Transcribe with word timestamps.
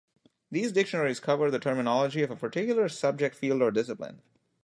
These 0.49 0.71
dictionaries 0.71 1.19
cover 1.19 1.51
the 1.51 1.59
terminology 1.59 2.23
of 2.23 2.31
a 2.31 2.35
particular 2.35 2.89
subject 2.89 3.35
field 3.35 3.61
or 3.61 3.69
discipline. 3.69 4.23